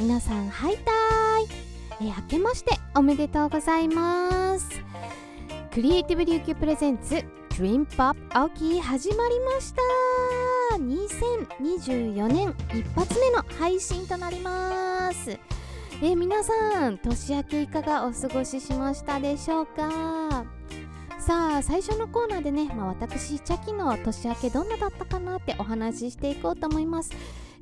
[0.00, 0.90] 皆さんハイタ
[1.40, 4.68] イ、えー、明けましておめでとうございます。
[5.72, 7.16] クリエイティブ琉球プレゼンツ
[7.50, 9.82] Dream Pop 青木始まりました。
[10.76, 15.30] 2024年一発目の配信となります。
[15.30, 20.44] えー、皆さん年明けいかがお過ごししましたでしょうか？
[21.28, 27.12] さあ最初のコーナーでね、まあ、私チャキの年明けどんなだったかなってお話ししていこうと思います。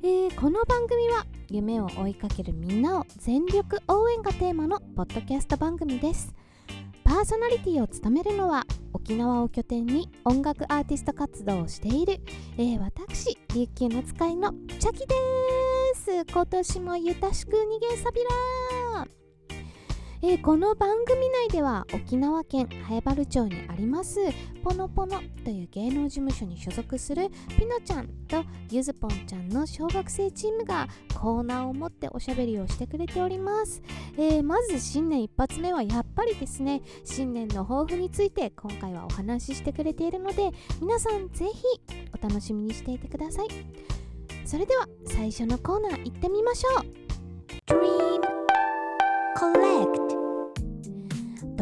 [0.01, 6.33] えー、この番組は夢を追いかけるみんなを全力応援がテーマのポッドキャスト番組です。
[7.03, 8.63] パーソナリティを務めるのは
[8.93, 12.21] 沖縄を拠点に音楽アーティスト活動をしている、
[12.57, 15.13] えー、私琉球の使いのチャキで
[15.93, 16.25] す。
[16.31, 18.29] 今年もゆたしく逃げさびら
[20.23, 24.19] えー、この番組内では沖縄県南原町にあります
[24.63, 33.83] ポノポノという芸能事務所に所属するピノちゃんとゆずぽんちゃんの小学生チームがコーナーを持っておしゃべりをしてくれております、
[34.17, 40.49] えー、まず新年一発目はやっぱりですね新年の抱負について今回はお話ししてくれているので
[40.81, 41.61] 皆さんぜひ
[42.19, 43.47] お楽しみにしていてください。
[44.45, 47.06] それでは最初のコーナー行ってみましょう。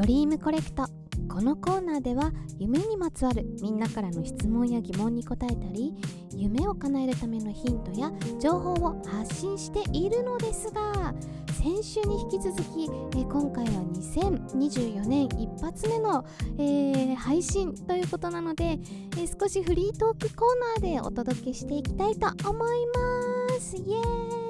[0.05, 0.87] リームコレクト。
[1.27, 5.93] このコーナーでは夢にまつわるみんなからの質問や疑問に答えたり
[6.31, 11.13] 夢を叶えるためのヒントや情報を発信しているのですが
[11.57, 16.23] 先週に引き続き、え、今回は2024年一発目の、
[16.59, 18.77] えー、配信ということなので、
[19.17, 22.87] え、少しフリートークコーナーでお届けしていきたいと思い
[23.49, 23.75] ます。
[23.77, 24.44] イエーイ。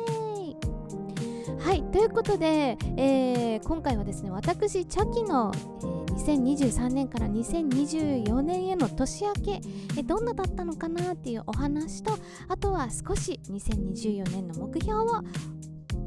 [1.66, 15.06] はいということで、えー、今回はですね私チャキの、えー、2023年から2024年への年明け、えー、どんなだったのかなっていうお話とあとは少し2024年の目標を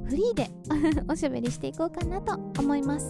[0.09, 0.49] フリーで
[1.11, 3.09] おしゃべりしていこうかなと思います。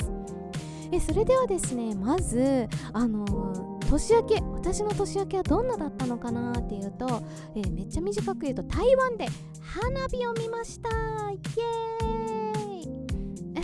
[0.90, 7.20] えそれではですねまずあのー、年明け私の年明けはどんなだったのかなっていうと、
[7.54, 9.26] えー、めっちゃ短く言うと台湾で
[9.60, 10.88] 花火を見ました
[11.30, 12.07] イエーイ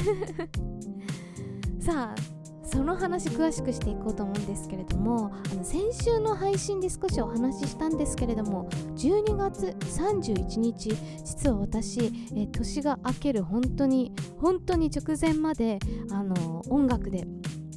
[1.80, 2.34] さあ
[2.64, 15.78] その話詳しくしていこうと思うんですけれどもあの先週の配信で少しお話ししたんですけれども12月31日実は私、え年が明ける本当に本当に直前まで
[16.10, 17.26] あの音楽で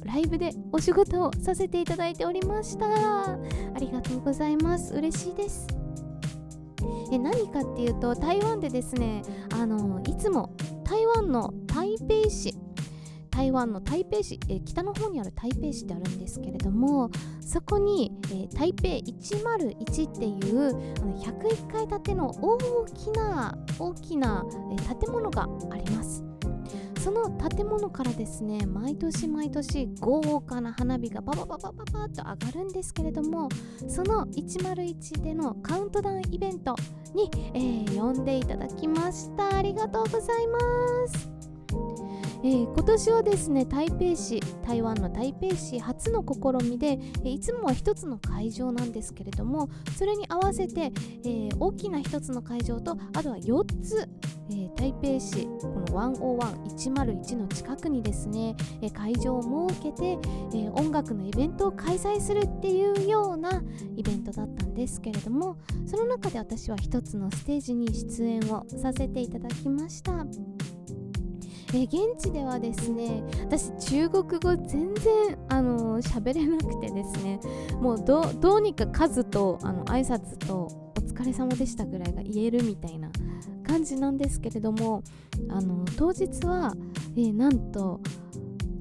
[0.04, 2.86] ライブでお仕事をさせていただいておりました。
[2.86, 3.38] あ
[3.78, 4.94] りがとうございます。
[4.94, 5.66] 嬉しいです。
[7.12, 9.22] え何かっていうと台湾でですね
[9.52, 12.52] あのいつも台湾の台北市。
[13.30, 17.08] 台湾の台北市、えー、北の方にある台北市ってあるんですけれども
[17.40, 26.24] そこに、えー、台北101っていうあの101階建ての大きな大きな、えー、建物があります。
[27.00, 33.48] その建物からですね毎年毎年豪華な花火がババババババッと上がるんですけれども
[33.86, 36.74] その101でのカウントダウンイベント
[37.14, 39.56] に、えー、呼んでいただきました。
[39.58, 40.58] ありがとうございま
[41.06, 41.37] す。
[42.44, 50.92] えー、今年はですね台北市台湾の台北市初の試みで、えー、いつもは一つの会場なんですけれどもそれに合わせて、
[51.24, 54.08] えー、大きな一つの会場とあとは4つ、
[54.50, 60.18] え、台北市この101101の近くにですね、え、会場を設けて、
[60.54, 63.62] え、音楽のイベントを開催するっていうような
[63.96, 65.56] イベントだったんですけれども
[65.86, 70.57] その中で私は一つのステージに出演をさせていただきました。
[71.74, 77.40] え現地ではですね私中国語全然あの喋れなくてですね
[77.80, 78.22] もうど
[78.56, 83.10] うにか数とあの挨拶とお疲れ様でしたぐらいが言えるみたいな
[83.66, 85.02] 感じなんですけれども
[85.50, 86.74] あの当日は、
[87.16, 88.00] えー、なんと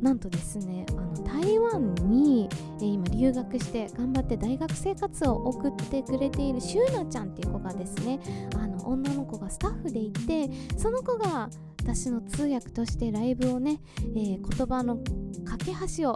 [0.02, 2.48] なんとですねあの台湾に、
[2.80, 8.20] えー、今留学して頑張って大学生活を送ってくれているシューナちゃんっていう子がですね
[8.56, 11.50] あの女の子がスタッフでいてその子が
[11.88, 13.80] 私の通訳としてライブをね、
[14.14, 14.98] えー、言葉の
[15.46, 16.14] 架け橋を、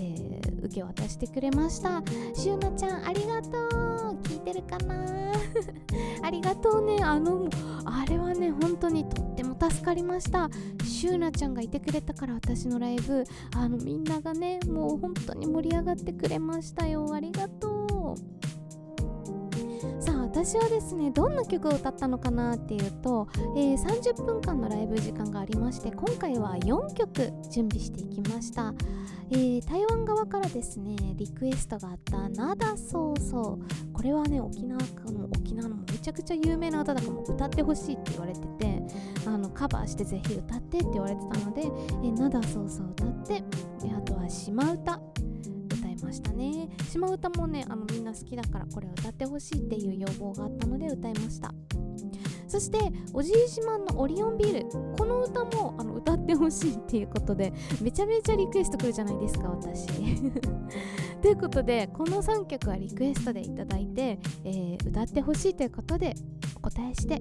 [0.00, 2.02] えー、受け渡してくれました。
[2.34, 4.18] しゅうなちゃんありがとう。
[4.22, 5.32] 聞いてるかな？
[6.24, 6.98] ありがとうね。
[7.04, 7.48] あの
[7.84, 10.50] あれはね本当にとっても助かりました。
[10.84, 13.22] しゅうなちゃんがいてくれたから私のライブ
[13.54, 17.06] あのみんながねもう本当に盛り上がってくれましたよ。
[17.14, 17.48] ありが
[20.36, 28.74] 私はですねどんな曲を歌ったのかなっていうと、えー、30分間のライブ時間がありまして今回は4曲準備していきました、
[29.30, 38.82] えー、台湾側からですねリクエストがあった「なだそうそう」これはね沖縄かも沖縄のめちゃくちゃ有名な歌だから歌ってほしいって言われてて
[39.24, 41.62] あのカバーしてぜひ歌ってって言われてたので
[42.04, 43.42] 「え灘そうそう」歌って
[43.80, 45.00] であとは「島唄」
[46.06, 46.68] ましたね。
[46.88, 51.52] 島唄もねあのみんな好きだからこれを歌ってほしいっていう要望があったので歌いました。
[52.46, 52.78] そして
[53.12, 54.96] おじい自慢のオリオンビール。
[54.96, 59.88] この歌もあの歌ってほしいっていうことでめちゃめちゃリクエストくるじゃないですか私。
[61.20, 66.14] ということでこの3曲はリクエストでいただいて、えー、歌ってほしいということで
[66.54, 67.20] お答えして、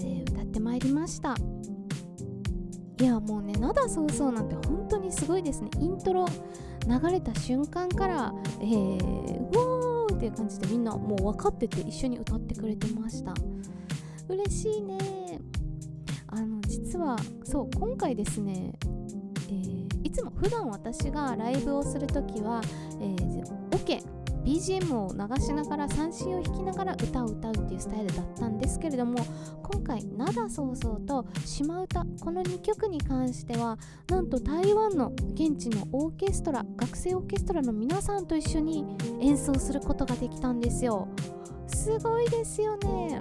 [0.00, 1.36] えー、歌ってまいりました。
[2.98, 5.70] いやもうね「灘そうそう」なんて本当にすごいですね。
[5.78, 6.24] イントロ
[6.86, 13.34] 流れた瞬間からえー、うおーっていう感じでみんなもう分かってて一緒に歌ってくれてました。
[14.28, 15.40] 嬉しいね。
[16.28, 18.72] あの実はそう今回ですね、
[19.48, 22.60] えー、いつも普段私がライブをする時は、
[23.00, 24.02] えー、オ、ケ
[24.46, 29.18] BGM を流しながら三振を弾きながら歌を歌うっていうスタイルだったんですけれども
[29.62, 33.76] 今回「灘そうそう」と「島唄」この2曲に関しては
[34.08, 38.84] なんと台湾の現地のオーケストラ学生オーケストラの皆さんと一緒に
[39.20, 41.08] 演奏することができたんですよ。
[41.66, 43.20] すごいですよね。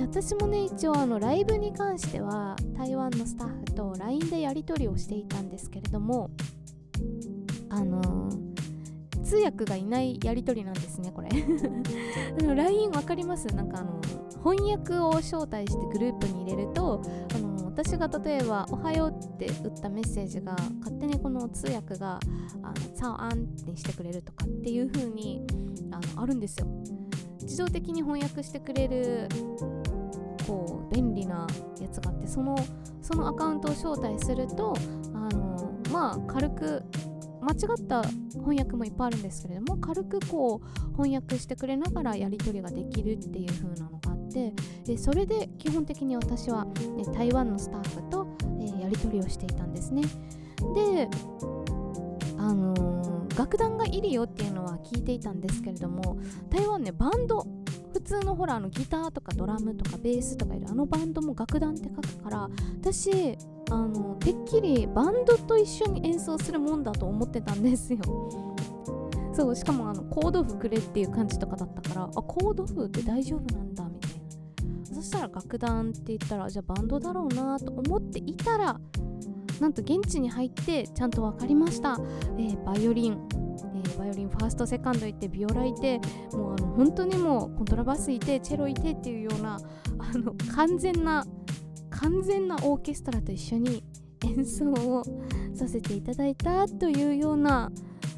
[0.00, 6.30] 私もね一応あのライブに関しては台湾のスタッフと LINE でやり取りをしていたんですけれども
[7.70, 8.45] あのー、
[9.26, 11.28] 通訳がいないやり取りなんですねこれ。
[12.54, 13.48] LINE 分かります？
[13.48, 14.00] なんかあの
[14.44, 17.02] 翻訳を招待してグループに入れると
[17.34, 22.20] あの私が例えば「おはよう」って打ったメッセージが勝手にこの通訳が
[22.62, 25.44] 「あのサオアン」にしてくれるとかっていう風に
[25.90, 26.68] あのあるんですよ。
[27.42, 29.28] 自動的に翻訳してくれる
[30.46, 31.46] こう便利な
[31.80, 32.56] やつがあってその
[33.02, 34.74] そのアカウントを招待すると
[35.14, 36.82] あのまあ軽く
[37.46, 38.02] 間違った
[38.40, 44.52] 翻訳もいっぱいあるんですけれども軽くこう翻訳してくれながらやり取りができるっていう風なのがあって
[44.84, 48.26] でそれで基本的に私は、ね、台湾のスタッフと、
[48.60, 50.02] えー、やり取りをしていたんですね。
[50.74, 51.08] で
[52.38, 56.18] あのー、楽団がいるよっていうのは聞いていたんですけれども
[56.50, 57.46] 台湾ねバンド
[58.06, 62.48] 通のほらあのギターとかドラムとかベースとかいるあのバンドも楽団って書くから
[62.80, 63.36] 私
[63.70, 68.00] あのてっきりバンドと一緒に演奏するもんだと思ってたんですよ。
[69.32, 74.94] そうしかもあのコード譜くれっていう感じとかだったからあコード譜って大丈夫なんだみたいな。
[74.94, 78.80] そしたら楽団って言ったらじゃあバンドだろうなと思っていたら
[79.60, 81.98] なんと現地に入ってちゃんと分かりました、
[82.38, 83.45] えー、バイオリン。
[83.96, 85.98] バイオリンファーストセカンドいてビオラいて
[86.32, 89.58] もうあの本当にもうコントラバスいてチェロいてっていうような
[89.98, 91.24] あの完全な
[91.90, 93.82] 完全なオーケストラと一緒に
[94.24, 95.02] 演奏を
[95.54, 97.70] させていただいたというような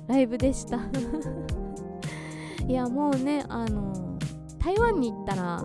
[0.06, 0.80] ライブでした。
[2.66, 4.18] いやもうねあの
[4.58, 5.64] 台湾に行ったら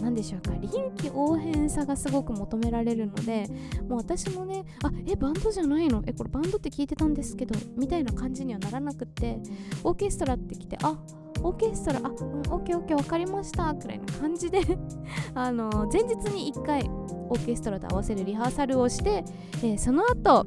[0.00, 3.46] 何でしょうか臨機応変さがすごく求められるので
[3.88, 6.02] もう私もねあえバンドじゃないの？
[6.06, 9.38] えこれバンドって聞いてたんですけどみたいな感じにはならなくって
[9.84, 10.96] オーケストラって来てあ
[11.42, 12.16] オーケストラあ、うん、
[12.52, 14.60] オッケーオッケー分かりましたくらいな感じで
[15.34, 19.24] あの前日に1回オーケストラと合わせるリハーサルをして、
[19.62, 20.46] えー、その後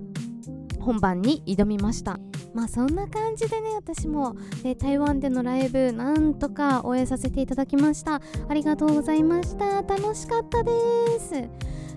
[0.80, 2.20] 本番に挑みました。
[2.54, 8.22] まあそんな感じでね私も、えー、台湾でのライブなんとか終えさせていただきました。
[8.48, 9.82] ありがとうございました。
[9.82, 10.72] 楽しかったで
[11.20, 11.32] す。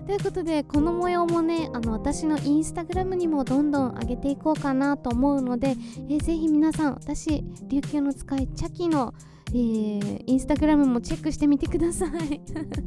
[0.05, 5.75] ということでこの模様もねあの私のインスタグラムにもどんどん上げていこうかなと思うので、
[6.09, 9.13] えー、ぜひ皆さん私琉球の使いチャキの
[9.49, 12.41] えー、インスタグラムもチェックしてみてください。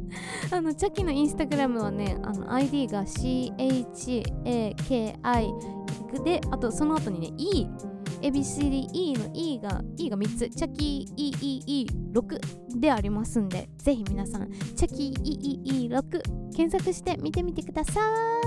[0.51, 3.85] あのチャキのインスタグラムはねあの ID が CHAKI
[6.23, 7.67] であとその後にね E
[8.21, 10.49] ABCDE の E が E が3つ。
[10.49, 15.13] チャキ EEE6 でありますんでぜひ皆さんチャキ
[15.89, 18.01] EEE6 検索して見てみてくださ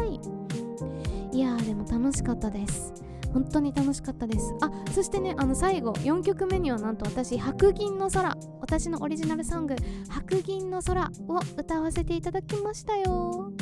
[0.05, 1.37] い。
[1.37, 2.93] いやーでも楽しかったです。
[3.33, 4.55] 本当に楽しかったです。
[4.61, 8.37] あそしてねあの最後4曲目にはなんと私白銀の空。
[8.61, 9.77] 私のオリジナルソング
[10.11, 13.53] 白銀の空を歌わせていただきましたよ。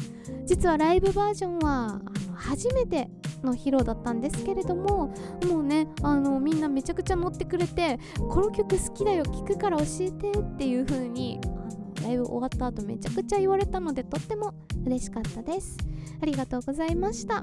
[0.51, 3.09] 実はライブバージョンはあの初めて
[3.45, 5.15] の披露だったんですけれども
[5.47, 14.53] もうねあのみんなめちゃくちゃ乗ってくれてこの曲好きだよ聴くから教えてっていう風にあのライブ終わった後めちゃくちゃ言われたのでとっても
[14.85, 15.79] 嬉しかったです。
[16.21, 17.41] ありがとうございました。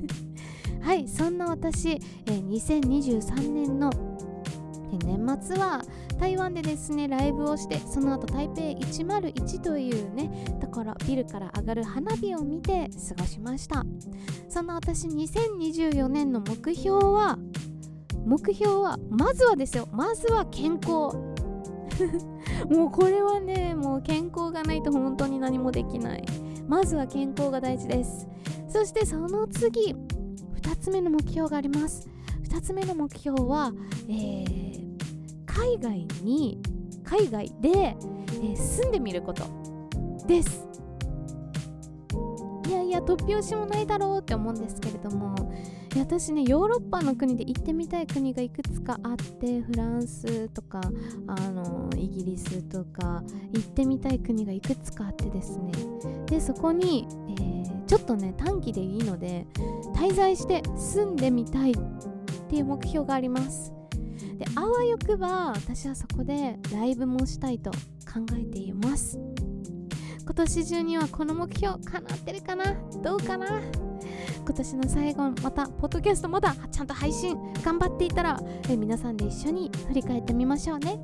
[0.80, 3.90] はいそんな私、えー、2023年の
[5.08, 5.82] 年末は
[6.20, 13.84] 台湾でですねライブをしてその後台北101というねところビルから上がる花火を見て過ごしました。
[14.50, 17.38] そんな私2024年の目標は
[18.26, 21.16] 目標はまずはですよまずは健康。
[22.68, 26.24] もうこれはねもう健康がないと本当に何もできない。
[26.66, 28.28] まずは健康が大事です。
[28.68, 29.94] そしてその次
[30.60, 32.06] 2つ目の目標があります。
[32.44, 33.72] 2つ目の目標は、
[34.08, 34.97] えー、
[35.58, 36.62] 海外に
[37.02, 39.42] 海外で、えー、住んでみること
[40.26, 40.68] です。
[42.68, 45.34] いやいや突拍子もないだろうって思うんですけれども
[45.96, 50.82] 私ねヨーロッパの国で行ってみたい国がいくつかあってフランスとか
[51.26, 53.22] あのイギリスとか
[53.54, 55.72] 行ってみたい国がいくつかあってですね。
[56.26, 59.46] でそこに、えー、ちょっとね短期でいいので
[59.94, 61.74] 滞在して住んでみたいっ
[62.48, 63.77] ていう目標があります。
[64.38, 69.18] であわよくば私はそこでライブもしたいと考えています。
[70.22, 72.64] 今年中にはこの目標叶ってるかな？
[73.02, 73.60] どうかな？
[74.44, 81.00] 今年の最後またポッドキャストまだちゃんと配信頑張っていたらえ皆さんで一緒に振り返ってみましょうね。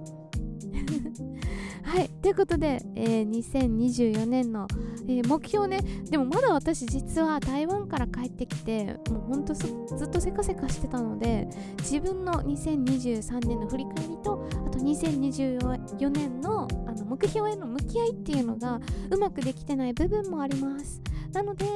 [1.85, 2.09] はい。
[2.23, 4.67] ということで、えー、2024年の、
[5.07, 5.81] えー、目標ね。
[6.11, 11.47] でもまだ私実は台湾から帰ってきてもうほんとずっとせかせかしてたので
[11.79, 21.03] 自分の2023年の振り返りとあと2024年のあの目標への向き合いっていうのがうまくできてない部分もあります。
[21.33, 21.67] なので、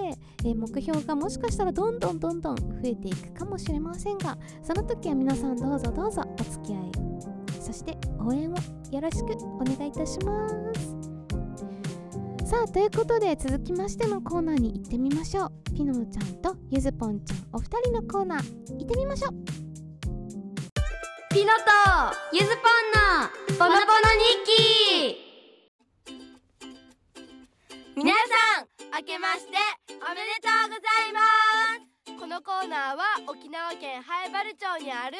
[0.45, 6.93] えー、目標がもしかしたらどんどんどんどん増えていくかもしれませんがその時は皆さんどうぞどうぞお付き合い
[7.61, 8.55] そして応援を
[8.90, 10.54] よろしくお願いいたします。
[12.47, 15.52] さあということで続きましてのコーナーに行ってみましょう。
[15.75, 18.42] ピノちゃんとゆずぽんちゃんお二人のコーナー
[18.78, 19.33] 行ってみましょう。
[21.30, 21.62] ピノと
[22.33, 23.28] ゆずぽんの
[23.59, 25.28] ポノポノ日記
[27.97, 28.66] 皆さん
[28.99, 29.52] 明けまして
[29.88, 31.21] おめでとうございま
[31.95, 31.98] す。
[32.19, 35.17] このコーナーは沖縄県南風原町にある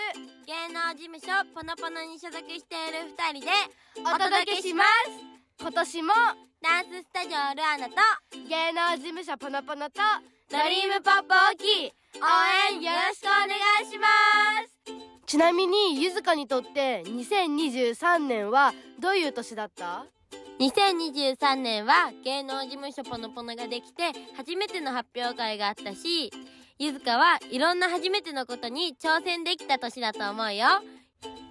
[0.50, 3.55] 芸能事務所ポノポノに所属している二人で
[4.02, 5.14] お届けします。
[5.61, 6.12] 今年も
[6.61, 7.95] ダンススタジオルアナと
[8.35, 10.02] 芸能事務所ポノポノと
[10.50, 14.09] ドリームポップオーキー応援よろしくお願いしま
[14.67, 15.25] す。
[15.25, 20.05] ちなみにゆずかにとって2023年はどういう年だった
[20.59, 26.33] ？2023年は芸能事務所ポノポノができて初めての発表会があったし
[26.80, 30.66] ゆずかはいろんな初めてのことに挑戦できた年だと思うよ。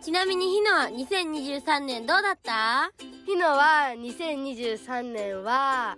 [0.01, 2.91] ちなみにひのは2023年どうだった？
[3.25, 5.97] ひのは2023年は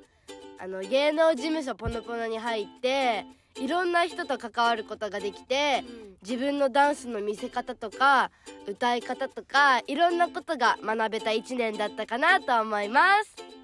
[0.58, 3.28] あの芸能事務所ポノポノに入って
[3.62, 8.32] いろんな人と関わることができて、うん、自分のダンスの見せ方とか
[8.68, 13.59] 歌い方とかいろんなことが学べた1年だったかなと思います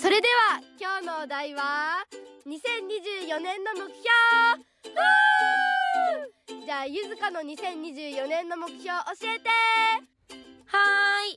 [0.00, 2.04] それでは今日のお題は
[2.46, 4.06] 2024年の目標。
[6.66, 9.48] じゃあゆずかの2024年の目標教えて
[10.66, 10.78] は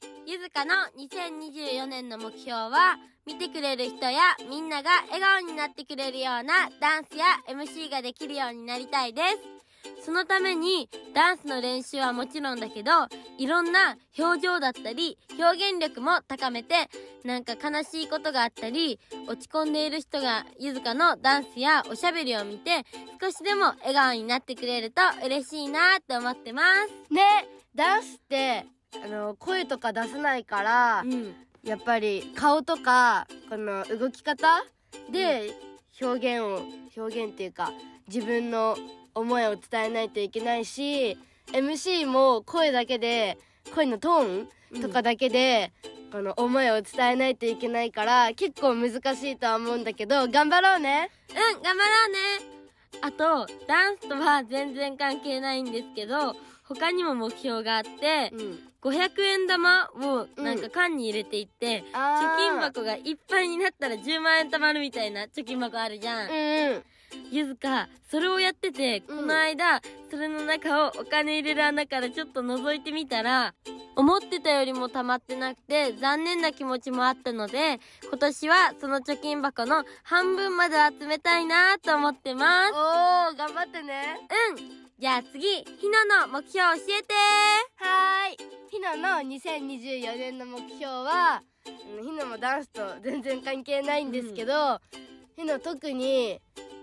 [0.03, 9.68] ーいゆずかの2024年の目標は見てくれる人やみんなが笑顔になってくれるようなダンスや MC ができるようになりたいです。
[10.03, 12.91] そのためにダンスの練習はもちろんだけど
[13.37, 16.89] いろんな表情だったり表現力も高めて
[17.23, 22.85] なんか悲しいことがあったり落ち込んでいる人がゆずかのダンスやおしゃべりを見て
[23.21, 26.61] 少しでも笑顔になってくれると嬉しいなって思ってま
[27.07, 27.13] す。
[27.13, 27.21] ね
[27.75, 28.65] ダンスって
[29.03, 34.63] あの声とか出さないから、うん、やっぱり顔とかこの動き方
[35.11, 35.53] で
[36.01, 36.61] 表現を
[36.95, 37.71] 表現っていうか
[38.07, 38.77] 自分の
[39.13, 41.17] 思いを伝えないといけないし
[41.51, 43.37] MC も声だけで
[43.73, 45.71] 声のトーンとかだけで、
[46.05, 51.09] うん、この思いを伝えないといけないから結構難しいとは思うんだけど頑張ろうね。
[51.29, 52.59] うん頑張ろうね。
[53.01, 66.29] あとダンスとは全然関係ないんですけど他にも目標があって、うん、500円玉をなんか缶に入れていって、うん、貯金箱がいっぱいになったら10万円貯まるみたいな貯金箱あるじゃん。
[66.29, 66.83] うん
[67.31, 73.53] ゆずか、それをやってて、この間、それの中をお金入れる穴からちょっと覗いてみたら、
[73.95, 82.73] 思ってたよりも溜まってなくて、残念な気持ちもあったので、今年はその貯金箱の半分まで集めたいなと思ってます。
[82.73, 84.17] おー、頑張ってね。
[84.49, 84.89] うん。
[84.97, 87.13] じゃあ次、ひなの目標教えて
[87.75, 88.37] はーい。
[88.69, 94.79] ひなの2024年の目標は、ひなもダンスと全然関係ないんですけど、
[95.35, 96.39] ひ、う、な、特に、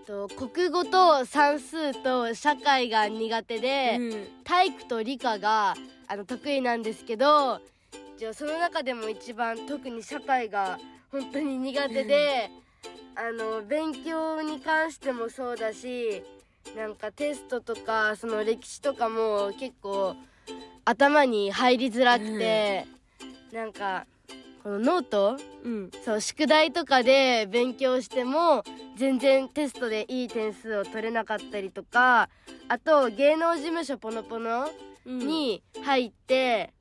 [0.07, 5.75] と国語と算数と社会が苦手で、うん、体育と理科が
[6.07, 7.59] あの得意なんですけど
[8.17, 10.79] じゃあその中でも一番特に社会が
[11.11, 12.49] 本当に苦手で
[13.15, 16.23] あの勉強に関してもそうだし
[16.77, 20.15] なんかテストとかその歴史とかも結構
[20.85, 22.85] 頭に入りづらくて、
[23.51, 24.05] うん、なんか
[24.67, 28.65] このノート、うん、そう宿題とかで勉強しても
[28.97, 32.27] 全然テストでいい点数を取れなかったりとか
[32.67, 34.67] あと芸能事務所ポノポノ
[35.05, 36.73] に入って、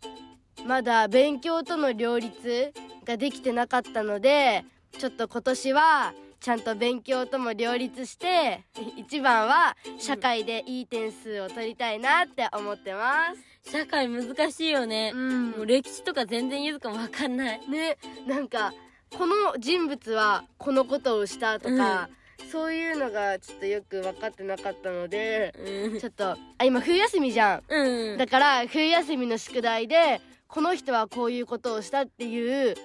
[0.60, 2.74] うん、まだ勉強との両立
[3.04, 4.64] ができてなかったので
[4.98, 8.64] ちょっと今年はちゃんと勉強とも両立して
[8.96, 17.60] 一番は社会でいい点数を取りたいなって思ってます社会難しいよね、うん、もう歴史とか全然言うかも分かんない。
[17.68, 17.98] ね。
[18.26, 18.72] なんか
[19.10, 22.08] この人物はこのことをしたとか、
[22.40, 25.54] うん、そういうのがちょっとよく分かってなかったので、
[25.92, 32.76] うん、ちょっとあ今冬休みじゃん、うん、だから冬休みの宿題でこの人はこういうことをしたっていう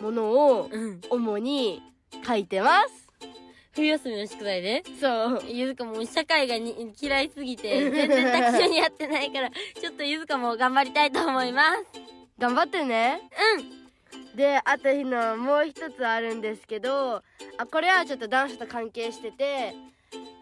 [0.00, 0.70] ものを
[1.10, 1.82] 主に
[2.26, 3.09] 書いてます。
[3.74, 5.42] 冬休みの宿題でそう。
[5.48, 12.00] ゆずかも社会がに嫌いすぎて、全然卓球にやってないから、ちょっとゆずかも頑張りたいと思います。
[12.38, 13.20] 頑張ってね。
[13.58, 14.36] うん。
[14.36, 17.22] で、あと日のもう一つあるんですけど、
[17.58, 19.74] あ、これはちょっと男子と関係してて、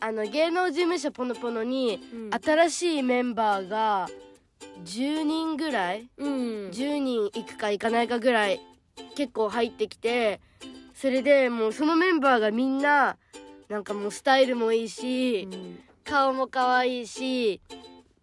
[0.00, 2.00] あの、芸能事務所ポノポノに、
[2.42, 4.08] 新しいメンバーが、
[4.84, 8.60] 10人ぐらい、うん、10人行くか行かないかぐらい
[9.14, 10.40] 結構入ってきて
[11.00, 13.16] それでもうそのメンバーがみんな
[13.68, 17.60] なんかもうスタイルもいいし、うん、顔も可愛いし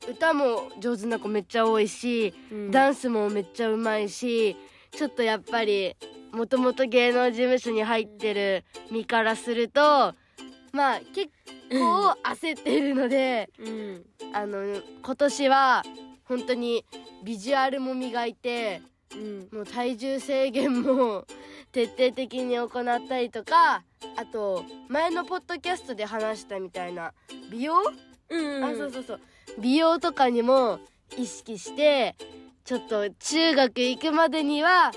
[0.10, 4.58] 歌も上手な子めっちゃ多いし、うん、ダンスもめっちゃうまいし
[4.92, 5.96] ちょっとやっぱり
[6.34, 10.14] もともと芸能事務所に入ってる身からすると
[10.74, 11.30] まあ結
[11.72, 15.82] 構焦ってるので、うん、あの今年は
[16.26, 16.84] 本当に
[17.24, 18.82] ビジュアルも磨いて、
[19.14, 21.26] うん、もう体重制限も
[21.72, 23.84] 徹底的に行ったりとか
[24.18, 27.14] あと前のポッドキャストで話したみたいな
[27.52, 27.76] 美容、
[28.30, 29.20] うん、うん、あそうそうそう。
[29.60, 30.80] 美容とかにも
[31.18, 32.16] 意識して
[32.66, 34.92] ちょっと中学行くまでには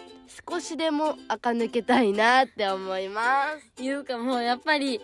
[0.48, 3.82] 少しでも垢抜けたいなって思います。
[3.82, 5.00] いうかもうやっぱり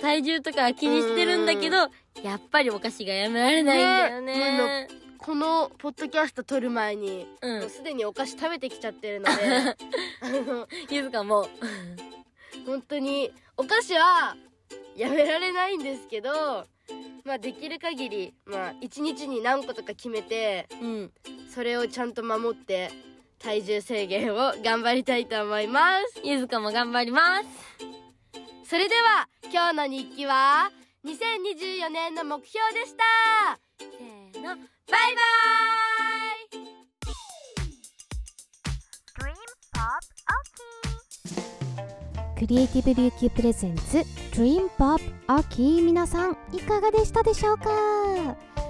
[0.00, 1.76] 体重とか気にしてるんだけど
[2.22, 4.86] やっぱりお菓子がやめられないんだよね。
[4.86, 4.88] ね
[5.22, 9.32] このポッドキャスト撮る前に、うん、もうすでにお菓子食べてきちゃってるので
[10.22, 11.48] あの ゆずかも。
[12.66, 14.36] 本当にお菓子は
[14.94, 16.66] やめられないんですけど
[17.24, 21.12] まあできる限りまあ1日に何個とか決めて、うん、
[21.48, 22.90] それをちゃんと守って
[23.38, 26.20] 体重制限を頑張りたいと思います。
[26.22, 27.48] ゆずかも頑張ります。
[28.64, 30.70] それでは今日の日記は
[31.04, 33.58] 2024年の目標でした。
[33.78, 34.56] せーの
[34.90, 35.20] バイバ
[42.36, 42.38] イ。
[42.38, 43.98] クリエイティブ琉球プレゼンツ
[44.32, 47.64] Dream Pop 秋皆さんいかがでしたでしょうか？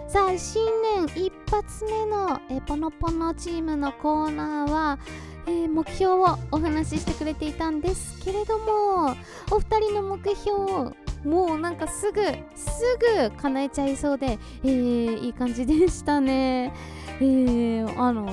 [0.09, 4.99] さあ新年一発目のえポノポノチームのコーナーは
[5.47, 9.17] えー、目標をお話ししてくれていたんですけれども
[9.51, 12.23] お二人の目標もうなんかすぐ
[12.55, 16.73] すぐ叶えちゃいそうで、えー、いい感じでしたね。
[17.21, 18.29] えー、あの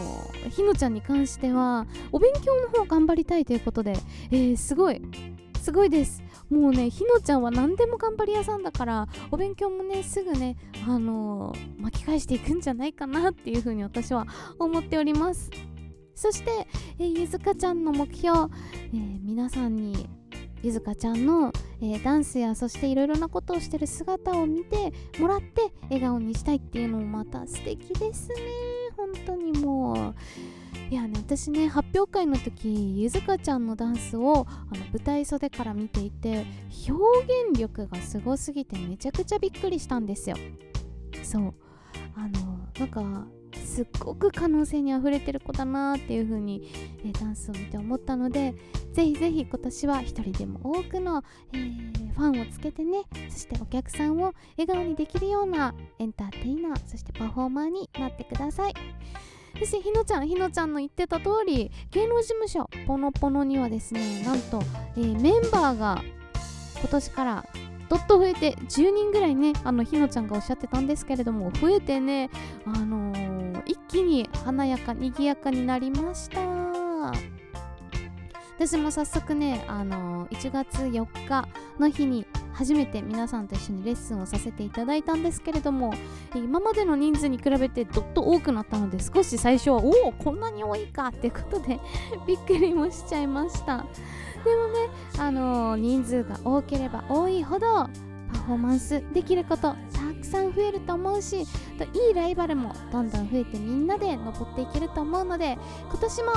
[0.50, 3.98] ひのちゃんに関してはお勉強の方頑張りたいということで、
[4.32, 5.02] えー、すごい
[5.62, 10.56] すごいですもうねひのちゃんは何でも頑張り屋さんだからお勉強もねすぐね
[10.88, 14.26] あのー、巻き返していくんじゃないかなっていうふうに私は
[14.58, 15.52] 思っております
[16.16, 16.68] そして、
[17.00, 18.50] えー、ゆずかちゃんの目標、
[18.94, 20.10] えー、皆さんに
[20.68, 28.36] ゆずかちゃんの、えー、ダンスやそしていろいろなことをしてる姿を見てもらって笑顔にしたいっていうのもまた素敵ですね。
[28.98, 30.16] 本当にもう。
[30.92, 36.46] いやね私ね発表会の時ゆずかちゃんのダンスをあの舞台袖から見ていて
[36.90, 37.02] 表
[37.50, 40.36] 現力がすごすぎてめちゃくちゃびっくりしたんですよ。
[41.24, 41.54] そう。
[42.14, 43.26] あのなんか
[43.58, 46.70] すっごく可能性にあふれてる子だなっていう風に、
[47.06, 48.56] えー、ダンスを見て思ったので
[48.94, 58.74] ぜひぜひ今年は一人でも多くの、えー、ファンをつけてねそしてお客さんを笑顔にできるようなエンターテイナーそしてパフォーマーになってください。
[59.60, 64.62] そしてひのちゃんひのちゃんの言ってた通り芸能事務所ポノポノにはですねなんと、
[64.96, 66.04] えー、メンバーが
[66.80, 67.46] 今年から
[67.90, 72.30] どっと増えて10人ぐらいねあのひのちゃんがおっしゃってたんですけれども増えてね
[72.66, 73.27] あのー、
[73.88, 76.42] 気に華やかにぎやかになりました。
[78.58, 81.48] 私も早速ねあの、1月4日
[81.80, 85.94] の日に初めて皆さんと一緒にレッスンをさせていただいたんですけれども
[86.34, 91.80] 今までの人数に比べてどっと多くなったので少し最初はおおこんなに多いかってことで
[92.26, 93.86] びっくりもしちゃいました。
[94.44, 97.88] でもね、あのー、人数が多ければ多いほど
[98.34, 99.76] パフォーマンスできることた
[100.20, 101.46] くさん増えると思うし
[101.78, 105.58] といいライバルもどんどん増えてみんなで登っていけると思うので
[105.90, 106.32] 今年も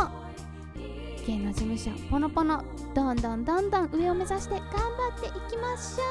[1.27, 6.11] 芸能事務所ポノポノどんどんどんどん上を目指して頑張っていきましょう。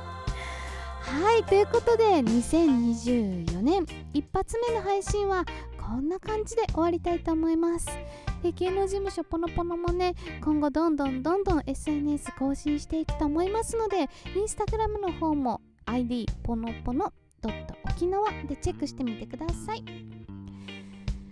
[1.10, 5.44] はいということで2024年一発目の配信は
[5.78, 7.88] こんな感じで終わりたいと思います。
[8.42, 19.84] で芸能事務所ポノポノもね今後どんどんどんどん SNS 更新していくと思いますのでインスタグラムの方も ID ポノポノドット沖縄でチェックしてみてください。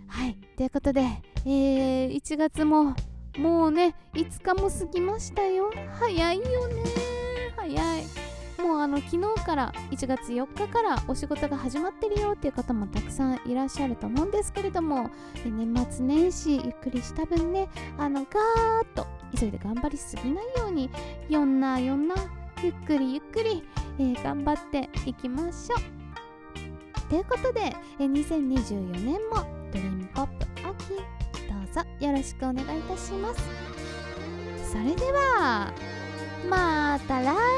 [0.07, 1.01] はいということで、
[1.45, 2.95] えー、1月も
[3.37, 5.71] もうね5日も過ぎましたよ。
[5.99, 7.08] 早いよね。
[8.81, 15.09] あの昨日から1月4日からお仕事が始まってるよっていう方もたくさんいらっしゃると思うんですけれども
[15.45, 19.05] 年末年始ゆっくりした分ねあのガーッと
[19.37, 20.89] 急いで頑張りすぎないように
[21.27, 22.15] よんなよんな
[22.63, 23.63] ゆっくりゆっくり、
[23.99, 27.09] えー、頑張っていきましょう。
[27.09, 29.37] ということで、えー、2024年も
[29.71, 30.89] ドリームポップ秋
[31.47, 33.41] どうぞよろしくお願いいたします。
[34.71, 35.73] それでは
[36.47, 37.48] また来